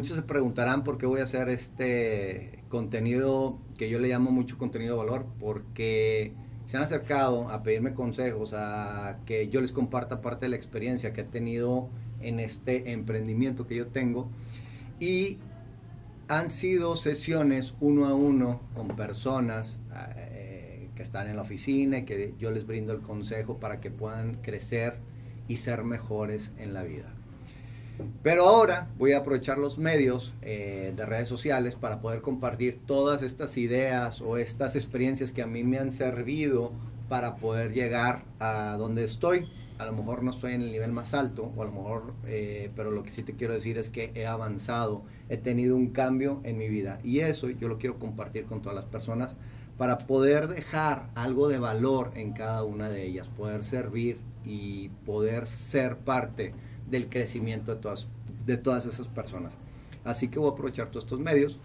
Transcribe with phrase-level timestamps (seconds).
[0.00, 4.56] muchos se preguntarán por qué voy a hacer este contenido que yo le llamo mucho
[4.56, 6.32] contenido de valor, porque
[6.64, 11.12] se han acercado a pedirme consejos, a que yo les comparta parte de la experiencia
[11.12, 11.90] que he tenido
[12.22, 14.30] en este emprendimiento que yo tengo.
[14.98, 15.36] Y
[16.28, 19.82] han sido sesiones uno a uno con personas
[20.16, 23.90] eh, que están en la oficina y que yo les brindo el consejo para que
[23.90, 24.96] puedan crecer
[25.46, 27.19] y ser mejores en la vida.
[28.22, 33.22] Pero ahora voy a aprovechar los medios eh, de redes sociales para poder compartir todas
[33.22, 36.72] estas ideas o estas experiencias que a mí me han servido
[37.08, 39.48] para poder llegar a donde estoy.
[39.78, 42.70] A lo mejor no estoy en el nivel más alto, o a lo mejor, eh,
[42.76, 46.40] pero lo que sí te quiero decir es que he avanzado, he tenido un cambio
[46.44, 47.00] en mi vida.
[47.02, 49.36] Y eso yo lo quiero compartir con todas las personas
[49.76, 55.46] para poder dejar algo de valor en cada una de ellas, poder servir y poder
[55.46, 56.52] ser parte
[56.90, 58.08] del crecimiento de todas,
[58.46, 59.52] de todas esas personas.
[60.04, 61.58] Así que voy a aprovechar todos estos medios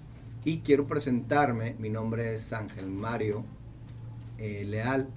[0.44, 1.76] y quiero presentarme.
[1.80, 3.44] Mi nombre es Ángel Mario
[4.38, 5.08] eh, Leal.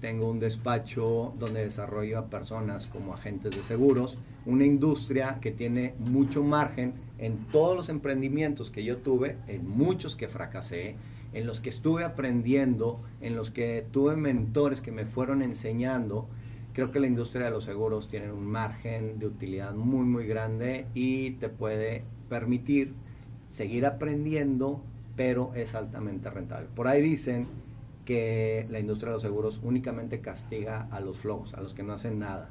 [0.00, 5.94] Tengo un despacho donde desarrollo a personas como agentes de seguros, una industria que tiene
[5.98, 10.96] mucho margen en todos los emprendimientos que yo tuve, en muchos que fracasé,
[11.32, 16.28] en los que estuve aprendiendo, en los que tuve mentores que me fueron enseñando
[16.76, 20.84] Creo que la industria de los seguros tiene un margen de utilidad muy, muy grande
[20.92, 22.92] y te puede permitir
[23.48, 24.82] seguir aprendiendo,
[25.16, 26.68] pero es altamente rentable.
[26.74, 27.46] Por ahí dicen
[28.04, 31.94] que la industria de los seguros únicamente castiga a los flojos, a los que no
[31.94, 32.50] hacen nada,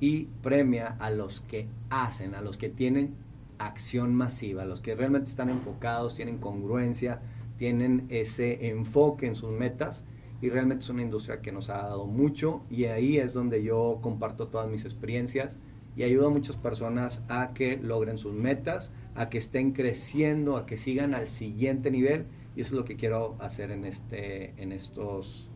[0.00, 3.14] y premia a los que hacen, a los que tienen
[3.58, 7.20] acción masiva, a los que realmente están enfocados, tienen congruencia,
[7.56, 10.04] tienen ese enfoque en sus metas
[10.40, 13.98] y realmente es una industria que nos ha dado mucho y ahí es donde yo
[14.00, 15.56] comparto todas mis experiencias
[15.96, 20.64] y ayudo a muchas personas a que logren sus metas, a que estén creciendo, a
[20.64, 24.72] que sigan al siguiente nivel y eso es lo que quiero hacer en, este, en
[24.72, 25.50] estos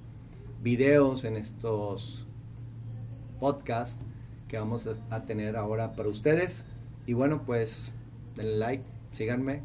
[0.63, 2.27] videos, en estos
[3.39, 4.01] podcasts
[4.49, 6.67] que vamos a tener ahora para ustedes.
[7.07, 7.95] Y bueno, pues
[8.37, 9.63] denle like, síganme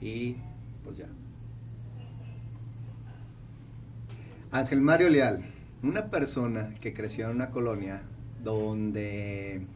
[0.00, 0.36] y
[0.84, 1.08] pues ya.
[4.52, 5.44] Ángel Mario Leal,
[5.82, 8.02] una persona que creció en una colonia
[8.42, 9.66] donde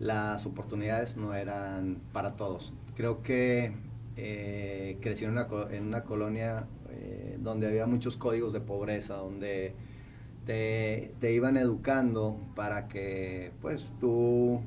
[0.00, 2.72] las oportunidades no eran para todos.
[2.96, 3.72] Creo que
[4.16, 9.74] eh, creció en una, colonia eh, donde había muchos códigos de pobreza, donde
[10.44, 14.60] te, te, iban educando para que pues tú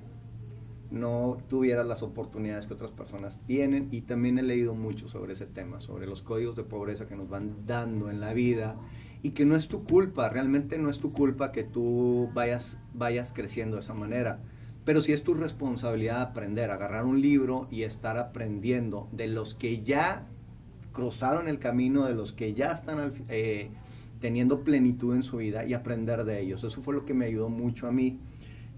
[0.90, 5.46] no tuvieras las oportunidades que otras personas tienen y también he leído mucho sobre ese
[5.46, 8.78] tema, sobre los códigos de pobreza que nos van dando en la vida
[9.24, 13.32] y que no es tu culpa, realmente no es tu culpa que tú vayas, vayas
[13.32, 14.40] creciendo de esa manera.
[14.84, 19.84] Pero sí es tu responsabilidad aprender, agarrar un libro y estar aprendiendo de los que
[19.84, 20.28] ya
[20.92, 23.70] cruzaron el camino, de los que ya están eh,
[24.20, 26.64] teniendo plenitud en su vida y aprender de ellos.
[26.64, 28.20] Eso fue lo que me ayudó mucho a mí.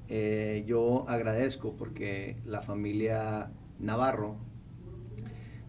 [0.10, 3.50] Eh, yo agradezco porque la familia
[3.80, 4.36] Navarro,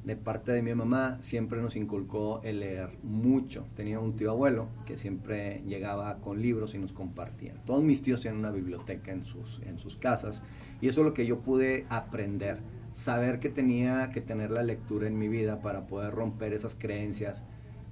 [0.04, 3.66] de parte de mi mamá siempre nos inculcó el leer mucho.
[3.74, 7.54] Tenía un tío abuelo que siempre llegaba con libros y nos compartía.
[7.64, 10.42] Todos mis tíos tienen una biblioteca en sus, en sus casas
[10.80, 12.58] y eso es lo que yo pude aprender.
[12.92, 17.42] Saber que tenía que tener la lectura en mi vida para poder romper esas creencias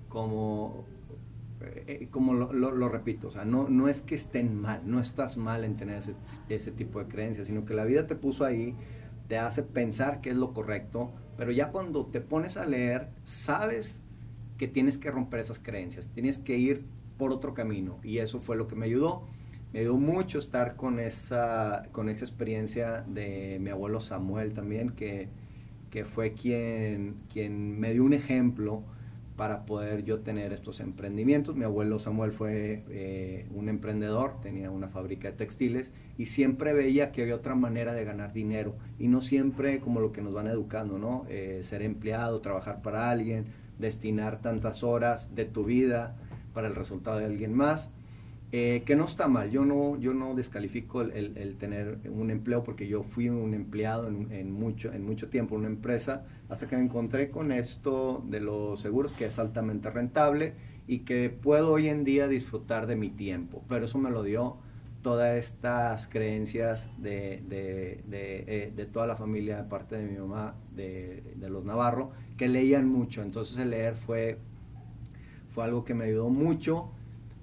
[0.09, 0.85] como,
[1.61, 5.65] eh, como lo, repito, o sea, no, no es que estén mal, no estás mal
[5.65, 6.15] en tener ese,
[6.49, 8.77] ese tipo de creencias, sino que la vida te puso ahí,
[9.27, 11.11] te hace pensar que es lo correcto,
[11.43, 14.01] pero ya cuando te pones a leer, sabes
[14.59, 16.85] que tienes que romper esas creencias, tienes que ir
[17.19, 17.99] por otro camino.
[18.05, 19.25] Y eso fue lo que me ayudó.
[19.73, 25.31] Me ayudó mucho estar con esa, con esa experiencia de mi abuelo Samuel también, que,
[25.91, 28.85] que fue quien, quien me dio un ejemplo
[29.37, 31.57] para poder yo tener estos emprendimientos.
[31.57, 37.13] Mi abuelo Samuel fue eh, un emprendedor, tenía una fábrica de textiles y siempre veía
[37.13, 40.47] que había otra manera de ganar dinero y no siempre como lo que nos van
[40.47, 41.25] educando, ¿no?
[41.29, 43.47] Eh, ser empleado, trabajar para alguien,
[43.79, 46.17] destinar tantas horas de tu vida
[46.53, 47.91] para el resultado de alguien más.
[48.55, 52.87] Eh, que no está mal, yo no, yo no descalifico el, tener un empleo porque
[52.87, 56.83] yo fui un empleado en, mucho, en mucho tiempo en una empresa hasta que me
[56.83, 60.53] encontré con esto de los seguros que es altamente rentable
[60.87, 64.59] y que puedo hoy en día disfrutar de mi tiempo, pero eso me lo dio
[65.01, 70.19] todas estas creencias de, de, de, eh, de toda la familia de parte de mi
[70.19, 74.37] mamá, de, los Navarro, que leían mucho, entonces el leer fue,
[75.55, 76.93] fue algo que me ayudó mucho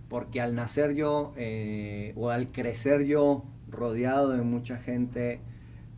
[0.09, 5.41] porque al nacer yo eh, o al crecer yo rodeado de mucha gente,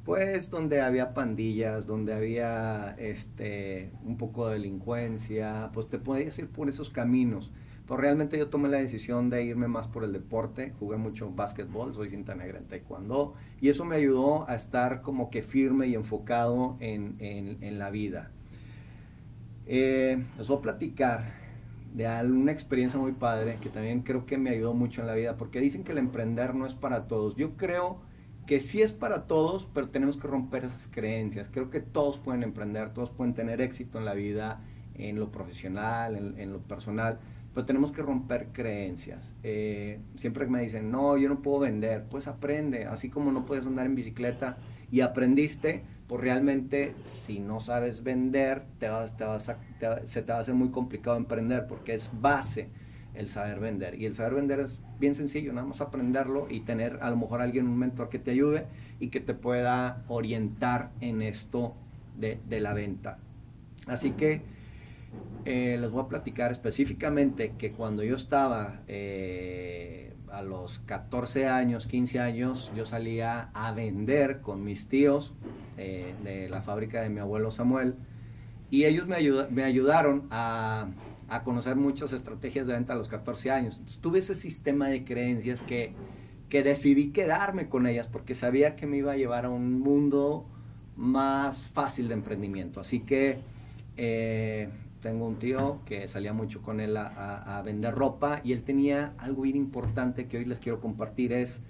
[0.06, 6.50] Pues donde había pandillas, donde había este, un poco de delincuencia, pues te podías ir
[6.50, 7.52] por esos caminos.
[7.86, 11.94] Pues realmente yo tomé la decisión de irme más por el deporte, jugué mucho básquetbol,
[11.94, 15.96] soy cinta negra en taekwondo, y eso me ayudó a estar como que firme y
[15.96, 18.32] enfocado en, en, la vida.
[19.68, 21.41] Eh, les voy a platicar
[21.94, 25.38] de una experiencia muy padre que también creo que me ayudó mucho en la vida,
[25.38, 27.36] porque dicen que el emprender no es para todos.
[27.36, 28.00] Yo creo
[28.46, 31.50] que sí es para todos, pero tenemos que romper esas creencias.
[31.52, 34.62] Creo que todos pueden emprender, todos pueden tener éxito en la vida,
[34.96, 37.20] en lo profesional, en, lo personal,
[37.54, 39.34] pero tenemos que romper creencias.
[39.44, 43.66] Eh, siempre me dicen, no, yo no puedo vender, pues aprende, así como no puedes
[43.66, 44.58] andar en bicicleta
[44.92, 49.50] y aprendiste, pues realmente si no sabes vender, te vas, te vas
[50.04, 52.68] se te va a hacer muy complicado emprender porque es base
[53.14, 53.98] el saber vender.
[53.98, 57.40] Y el saber vender es bien sencillo, nada más aprenderlo y tener a lo mejor
[57.40, 58.66] alguien, un mentor que te ayude
[59.00, 61.76] y que te pueda orientar en esto
[62.20, 63.18] de, la venta.
[63.88, 64.42] Así que
[65.46, 71.88] eh, les voy a platicar específicamente que cuando yo estaba eh, a los 14 años,
[71.88, 75.34] 15 años, yo salía a vender con mis tíos
[75.78, 77.96] eh, de la fábrica de mi abuelo Samuel
[78.70, 79.18] y ellos me,
[79.50, 80.88] me ayudaron a
[81.32, 83.82] a conocer muchas estrategias de venta a los 14 años.
[84.02, 85.94] tuve ese sistema de creencias que,
[86.50, 90.46] que decidí quedarme con ellas porque sabía que me iba a llevar a un mundo
[90.98, 92.82] más fácil de emprendimiento.
[92.82, 93.40] Así que
[93.96, 94.68] eh,
[95.02, 99.42] tengo un tío que salía mucho con él a, vender ropa y él tenía algo
[99.42, 101.62] bien importante que hoy les quiero compartir es,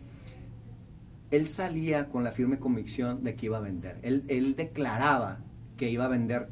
[1.31, 3.97] él salía con la firme convicción de que iba a vender.
[4.03, 5.39] Él, declaraba
[5.77, 6.49] que iba a vender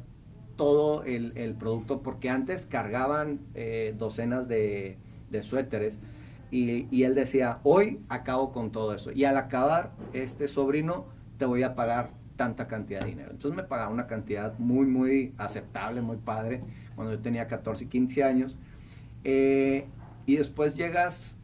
[0.56, 4.98] todo el, producto, porque antes cargaban eh, docenas de,
[5.42, 5.98] suéteres
[6.50, 9.12] y, él decía, hoy acabo con todo eso.
[9.12, 11.06] Y al acabar, este sobrino,
[11.38, 12.10] te voy a pagar
[12.40, 13.32] tanta cantidad de dinero.
[13.32, 16.62] Entonces me pagaba una cantidad muy, muy aceptable, muy padre,
[16.94, 18.58] cuando yo tenía 14 y 15 años.
[19.24, 19.84] Eh,
[20.24, 21.36] y después llegas,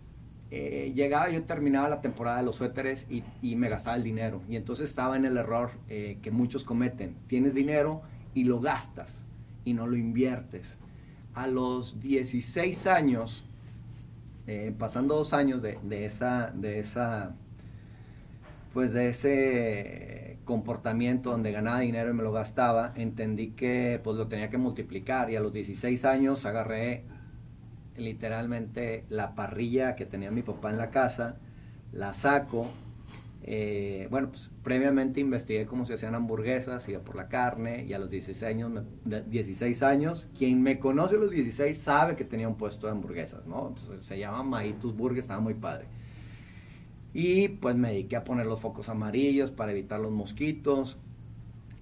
[0.50, 4.40] eh, llegaba, yo terminaba la temporada de los suéteres y, me gastaba el dinero.
[4.48, 7.14] Y entonces estaba en el error que muchos cometen.
[7.26, 8.00] Tienes dinero
[8.32, 9.26] y lo gastas
[9.66, 10.78] y no lo inviertes.
[11.34, 13.44] A los 16 años,
[14.46, 15.76] eh, pasando dos años de,
[16.06, 17.34] esa, de esa,
[18.76, 24.28] pues de ese comportamiento donde ganaba dinero y me lo gastaba, entendí que pues lo
[24.28, 27.04] tenía que multiplicar y a los 16 años agarré
[27.96, 31.38] literalmente la parrilla que tenía mi papá en la casa,
[31.90, 32.68] la saco,
[33.44, 37.98] eh, bueno, pues previamente investigué cómo se hacían hamburguesas, iba por la carne y a
[37.98, 42.56] los 16 años, 16 años, quien me conoce a los 16 sabe que tenía un
[42.56, 43.74] puesto de hamburguesas, ¿no?
[44.00, 45.86] Se llama Maitus Burger, estaba muy padre.
[47.18, 50.98] Y pues me dediqué a poner los focos amarillos para evitar los mosquitos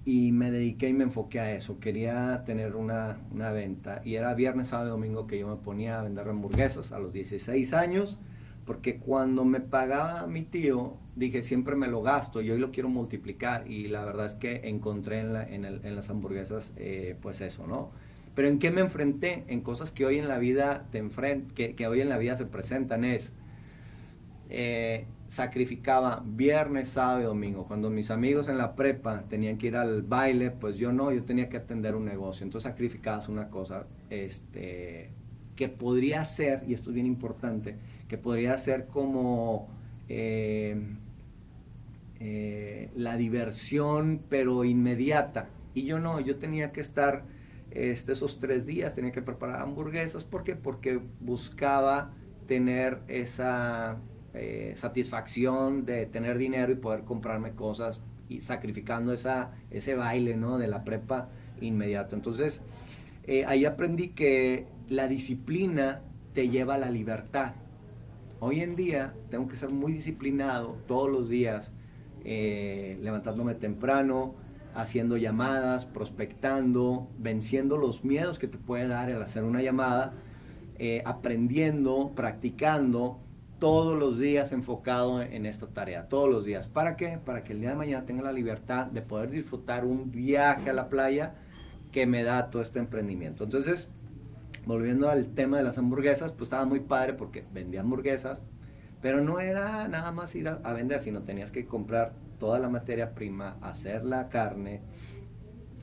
[0.04, 1.80] y me dediqué y me enfoqué a eso.
[1.80, 6.04] Quería tener una, una venta y era viernes, sábado domingo que yo me ponía a
[6.04, 8.20] vender hamburguesas a los 16 años
[8.64, 12.88] porque cuando me pagaba mi tío, dije, siempre me lo gasto y hoy lo quiero
[12.88, 13.68] multiplicar.
[13.68, 17.90] Y la verdad es que encontré en, las hamburguesas, eh, pues eso, ¿no?
[18.36, 19.42] Pero ¿en qué me enfrenté?
[19.48, 21.02] En cosas que hoy en la vida te
[21.56, 23.34] que, que hoy en la vida se presentan es,
[24.48, 27.66] eh, sacrificaba viernes, sábado y domingo.
[27.66, 31.24] Cuando mis amigos en la prepa tenían que ir al baile, pues yo no, yo
[31.24, 32.44] tenía que atender un negocio.
[32.44, 35.10] Entonces sacrificabas una cosa este,
[35.56, 37.76] que podría ser, y esto es bien importante,
[38.08, 39.68] que podría ser como
[40.08, 40.76] eh,
[42.20, 45.48] eh, la diversión, pero inmediata.
[45.74, 47.24] Y yo no, yo tenía que estar
[47.70, 50.24] este, esos tres días, tenía que preparar hamburguesas.
[50.24, 50.54] ¿Por qué?
[50.54, 52.12] Porque buscaba
[52.46, 53.98] tener esa
[54.34, 60.58] eh, satisfacción de tener dinero y poder comprarme cosas y sacrificando esa, ese baile ¿no?
[60.58, 61.28] de la prepa
[61.60, 62.16] inmediato.
[62.16, 62.60] Entonces,
[63.46, 66.02] ahí aprendí que la disciplina
[66.34, 67.54] te lleva a la libertad.
[68.40, 71.72] Hoy en día tengo que ser muy disciplinado todos los días,
[72.24, 74.34] eh, levantándome temprano,
[74.74, 80.12] haciendo llamadas, prospectando, venciendo los miedos que te puede dar el hacer una llamada,
[80.78, 83.20] eh, aprendiendo, practicando,
[83.58, 86.68] todos los días enfocado en esta tarea, todos los días.
[86.68, 87.18] ¿Para qué?
[87.24, 90.72] Para que el día de mañana tenga la libertad de poder disfrutar un viaje a
[90.72, 91.34] la playa
[91.92, 93.44] que me da todo este emprendimiento.
[93.44, 93.88] Entonces,
[94.66, 98.42] volviendo al tema de las hamburguesas, pues estaba muy padre porque vendía hamburguesas,
[99.00, 103.14] pero no era nada más ir a, vender, sino tenías que comprar toda la materia
[103.14, 104.80] prima, hacer la carne,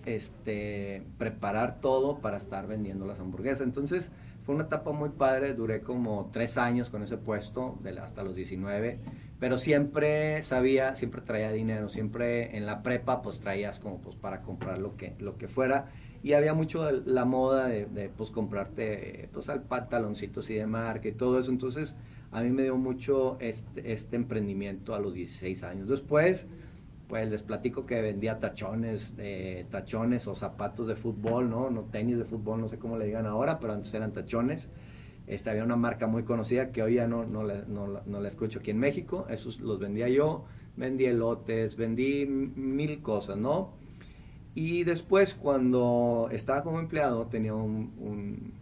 [0.05, 3.61] este, preparar todo para estar vendiendo las hamburguesas.
[3.61, 4.11] Entonces
[4.43, 8.35] fue una etapa muy padre, duré como tres años con ese puesto, de, hasta los
[8.35, 8.99] 19,
[9.39, 14.41] pero siempre sabía, siempre traía dinero, siempre en la prepa pues traías como pues para
[14.41, 15.91] comprar lo que, lo que fuera
[16.23, 21.13] y había mucho la moda de, pues comprarte pues al pantaloncitos y de marca y
[21.13, 21.95] todo eso, entonces
[22.31, 25.89] a mí me dio mucho este, este emprendimiento a los 16 años.
[25.89, 26.47] Después,
[27.11, 31.69] pues les platico que vendía tachones, de tachones o zapatos de fútbol, ¿no?
[31.69, 34.69] No tenis de fútbol, no sé cómo le digan ahora, pero antes eran tachones.
[35.27, 38.27] Este, había una marca muy conocida que hoy ya no, no, la, no, no la
[38.29, 40.45] escucho aquí en México, esos los vendía yo,
[40.77, 43.73] vendí elotes, vendí mil cosas, ¿no?
[44.55, 48.53] Y después cuando estaba como empleado tenía un, un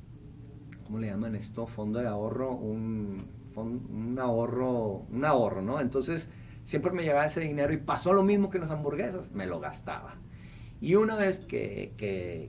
[0.86, 1.68] ¿cómo le llaman esto?
[1.68, 5.80] Fondo de ahorro, un, un ahorro, un ahorro, ¿no?
[5.80, 6.32] Entonces
[6.70, 9.60] siempre me llegaba ese dinero y pasó lo mismo que en las hamburguesas, me lo
[9.60, 10.18] gastaba.
[10.80, 11.94] Y una vez que,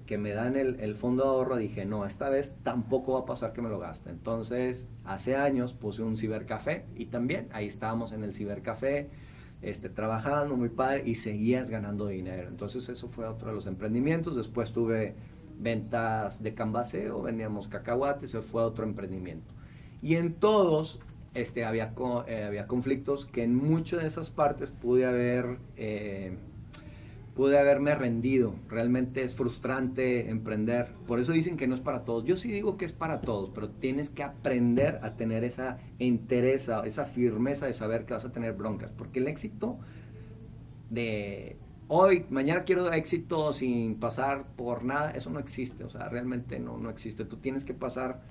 [0.07, 3.25] que, me dan el, el, fondo de ahorro, dije, no, esta vez tampoco va a
[3.25, 4.11] pasar que me lo gaste.
[4.11, 9.09] Entonces, hace años puse un cibercafé y también ahí estábamos en el cibercafé,
[9.62, 12.47] este, trabajando muy padre y seguías ganando dinero.
[12.47, 14.37] Entonces, eso fue otro de los emprendimientos.
[14.37, 15.15] Después tuve
[15.59, 19.55] ventas de cambaseo, vendíamos cacahuates, eso fue otro emprendimiento.
[20.03, 21.00] Y en todos
[21.35, 21.95] este, había,
[22.27, 26.33] eh, había conflictos que en muchas de esas partes pude haber, eh,
[27.35, 28.55] pude haberme rendido.
[28.69, 30.93] Realmente es frustrante emprender.
[31.07, 32.25] Por eso dicen que no es para todos.
[32.25, 36.83] Yo sí digo que es para todos, pero tienes que aprender a tener esa entereza,
[36.85, 38.91] esa firmeza de saber que vas a tener broncas.
[38.91, 39.79] Porque el éxito
[40.91, 41.57] de
[41.87, 45.85] hoy, mañana quiero éxito sin pasar por nada, eso no existe.
[45.85, 47.25] O sea, realmente no, no existe.
[47.25, 48.23] Tú tienes que pasar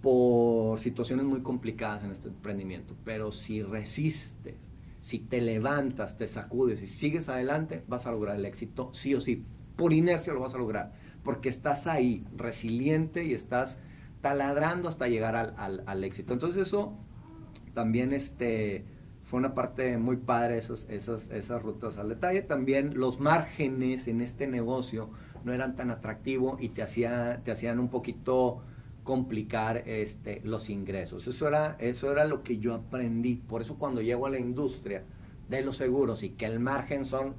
[0.00, 4.56] por situaciones muy complicadas en este emprendimiento, pero si resistes,
[5.00, 9.20] si te levantas, te sacudes y sigues adelante, vas a lograr el éxito, sí o
[9.20, 9.44] sí.
[9.76, 10.92] Por inercia lo vas a lograr,
[11.22, 13.78] porque estás ahí, resiliente y estás
[14.20, 16.32] taladrando hasta llegar al, al, éxito.
[16.32, 16.94] Entonces eso
[17.72, 18.84] también este,
[19.24, 22.42] fue una parte muy padre, esas, esas, esas rutas al detalle.
[22.42, 25.10] También los márgenes en este negocio
[25.44, 28.62] no eran tan atractivos y te, hacía, te hacían un poquito
[29.10, 31.26] complicar este, los ingresos.
[31.26, 33.34] Eso era, eso era lo que yo aprendí.
[33.34, 35.02] Por eso cuando llego a la industria
[35.48, 37.34] de los seguros y que el margen son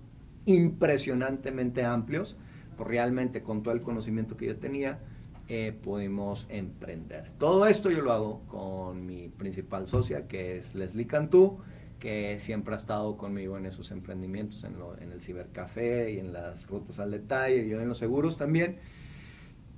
[0.46, 2.36] impresionantemente amplios,
[2.76, 5.00] pues realmente con todo el conocimiento que yo tenía,
[5.48, 7.32] eh, pudimos emprender.
[7.38, 11.60] Todo esto yo lo hago con mi principal socia, que es Leslie Cantú,
[12.00, 16.68] que siempre ha estado conmigo en esos emprendimientos, en, en el cibercafé y en las
[16.68, 18.80] rutas al detalle, yo en los seguros también.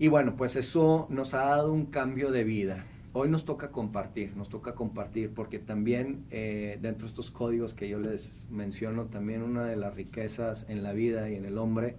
[0.04, 2.84] Y bueno, pues eso nos ha dado un cambio de vida.
[3.14, 7.88] Hoy nos toca compartir, nos toca compartir, porque también eh, dentro de estos códigos que
[7.88, 11.96] yo les menciono, también una de las riquezas en la vida y en el hombre,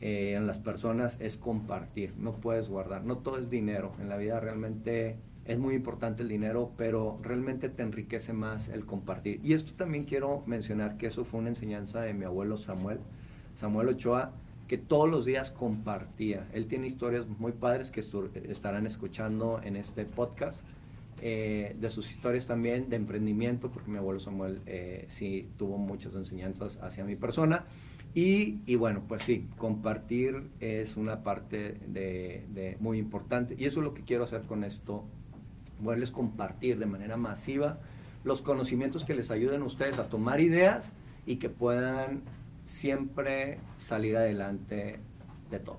[0.00, 2.14] eh, en las personas, es compartir.
[2.16, 3.92] No puedes guardar, no todo es dinero.
[4.00, 5.16] En la vida realmente
[5.46, 9.40] es muy importante el dinero, pero realmente te enriquece más el compartir.
[9.42, 13.00] Y esto también quiero mencionar que eso fue una enseñanza de mi abuelo Samuel,
[13.56, 14.32] Samuel Ochoa
[14.68, 16.48] que todos los días compartía.
[16.52, 20.64] Él tiene historias muy padres que estarán escuchando en este podcast.
[21.22, 26.14] Eh, de sus historias también de emprendimiento, porque mi abuelo Samuel eh, sí tuvo muchas
[26.14, 27.64] enseñanzas hacia mi persona.
[28.12, 33.56] Y, bueno, pues sí, compartir es una parte de, de, muy importante.
[33.58, 35.04] Y eso es lo que quiero hacer con esto,
[35.82, 37.78] poderles compartir de manera masiva
[38.24, 40.92] los conocimientos que les ayuden a ustedes a tomar ideas
[41.26, 42.22] y que puedan
[42.66, 45.00] siempre salir adelante
[45.50, 45.78] de todo.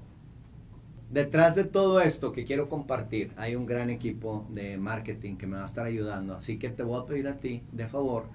[1.12, 5.58] Detrás de todo esto que quiero compartir, hay un gran equipo de marketing que me
[5.58, 6.36] va a estar ayudando.
[6.36, 8.26] Así que te voy a pedir a ti, de favor,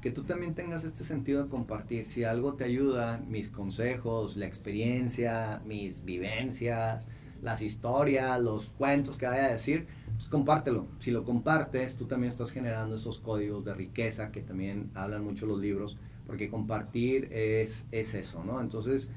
[0.00, 2.06] que tú también tengas este sentido de compartir.
[2.06, 7.06] Si algo te ayuda, mis consejos, la experiencia, mis vivencias,
[7.42, 10.86] las historias, los cuentos que vaya a decir, pues compártelo.
[11.00, 15.44] Si lo compartes, tú también estás generando esos códigos de riqueza que también hablan mucho
[15.46, 18.60] los libros porque compartir es, es eso, ¿no?
[18.60, 19.10] Entonces,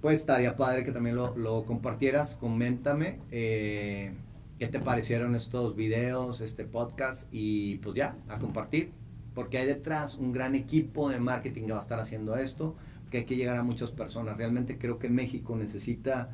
[0.00, 4.12] pues estaría padre que también lo, lo compartieras, coméntame eh,
[4.58, 8.92] qué te parecieron estos videos, este podcast y pues ya, a compartir,
[9.34, 12.76] porque hay detrás un gran equipo de marketing que va a estar haciendo esto,
[13.10, 14.36] que hay que llegar a muchas personas.
[14.36, 16.30] Realmente creo que México necesita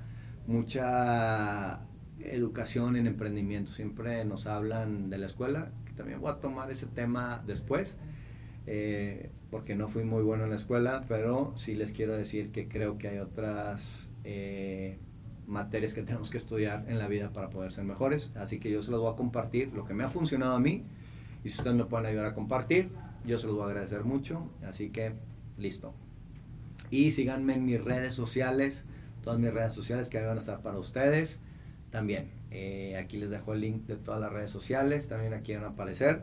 [0.47, 1.81] mucha
[2.21, 3.73] educación en emprendimiento.
[3.73, 7.97] Siempre nos hablan de la escuela, que también voy a tomar ese tema después.
[8.67, 12.69] Eh, porque no fui muy bueno en la escuela, pero sí les quiero decir que
[12.69, 14.99] creo que hay otras eh,
[15.47, 18.33] materias que tenemos que estudiar en la vida para poder ser mejores.
[18.35, 20.85] Así que yo se los voy a compartir lo que me ha funcionado a mí
[21.45, 22.89] y si ustedes me pueden ayudar a compartir,
[23.27, 24.49] yo se los voy a agradecer mucho.
[24.67, 25.13] Así que
[25.59, 25.93] listo.
[26.91, 28.87] Y síganme en mis redes sociales,
[29.21, 31.41] todas mis redes sociales que van a estar para ustedes.
[31.91, 35.65] También, eh, aquí les dejo el link de todas las redes sociales, también aquí van
[35.65, 36.23] a aparecer.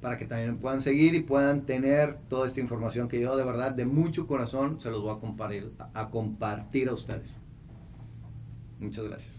[0.00, 3.72] Para que también puedan seguir y puedan tener toda esta información que yo de verdad,
[3.72, 7.36] de mucho corazón, se los voy a compartir a, compartir a ustedes.
[8.78, 9.37] Muchas gracias.